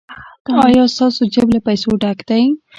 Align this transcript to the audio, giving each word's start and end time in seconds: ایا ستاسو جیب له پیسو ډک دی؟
ایا 0.65 0.83
ستاسو 0.95 1.21
جیب 1.33 1.47
له 1.53 1.59
پیسو 1.67 1.89
ډک 2.01 2.19
دی؟ 2.29 2.41